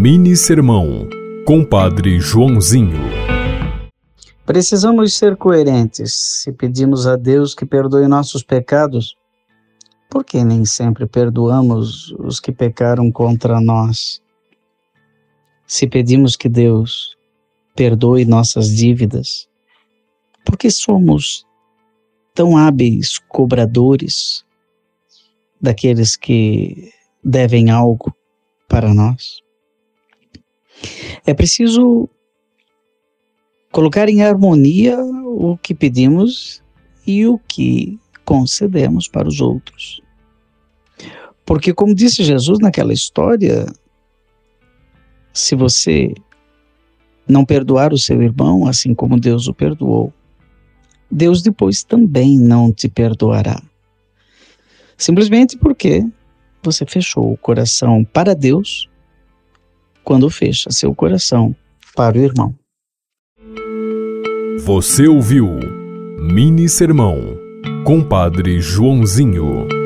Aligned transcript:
Mini 0.00 0.36
Sermão, 0.36 1.08
Compadre 1.44 2.20
Joãozinho. 2.20 3.00
Precisamos 4.46 5.14
ser 5.14 5.36
coerentes. 5.36 6.14
Se 6.14 6.52
pedimos 6.52 7.04
a 7.04 7.16
Deus 7.16 7.52
que 7.52 7.66
perdoe 7.66 8.06
nossos 8.06 8.44
pecados, 8.44 9.16
por 10.08 10.24
que 10.24 10.44
nem 10.44 10.64
sempre 10.64 11.04
perdoamos 11.04 12.12
os 12.12 12.38
que 12.38 12.52
pecaram 12.52 13.10
contra 13.10 13.60
nós? 13.60 14.22
Se 15.66 15.88
pedimos 15.88 16.36
que 16.36 16.48
Deus 16.48 17.16
perdoe 17.74 18.24
nossas 18.24 18.68
dívidas, 18.68 19.48
por 20.44 20.56
que 20.56 20.70
somos 20.70 21.44
tão 22.32 22.56
hábeis 22.56 23.18
cobradores 23.18 24.44
daqueles 25.60 26.16
que 26.16 26.92
devem 27.24 27.68
algo 27.68 28.14
para 28.68 28.94
nós? 28.94 29.47
É 31.26 31.34
preciso 31.34 32.08
colocar 33.70 34.08
em 34.08 34.22
harmonia 34.22 34.98
o 35.00 35.56
que 35.58 35.74
pedimos 35.74 36.62
e 37.06 37.26
o 37.26 37.38
que 37.38 37.98
concedemos 38.24 39.08
para 39.08 39.28
os 39.28 39.40
outros. 39.40 40.00
Porque, 41.44 41.72
como 41.72 41.94
disse 41.94 42.22
Jesus 42.22 42.58
naquela 42.58 42.92
história, 42.92 43.66
se 45.32 45.54
você 45.54 46.12
não 47.26 47.44
perdoar 47.44 47.92
o 47.92 47.98
seu 47.98 48.22
irmão, 48.22 48.66
assim 48.66 48.94
como 48.94 49.18
Deus 49.18 49.48
o 49.48 49.54
perdoou, 49.54 50.12
Deus 51.10 51.40
depois 51.42 51.82
também 51.82 52.38
não 52.38 52.72
te 52.72 52.88
perdoará. 52.88 53.62
Simplesmente 54.96 55.56
porque 55.56 56.04
você 56.62 56.84
fechou 56.84 57.32
o 57.32 57.38
coração 57.38 58.04
para 58.04 58.34
Deus 58.34 58.88
quando 60.08 60.30
fecha 60.30 60.70
seu 60.70 60.94
coração 60.94 61.54
para 61.94 62.16
o 62.16 62.22
irmão. 62.22 62.54
Você 64.64 65.06
ouviu 65.06 65.60
Mini 66.18 66.66
Sermão, 66.66 67.36
Compadre 67.84 68.58
Joãozinho. 68.58 69.77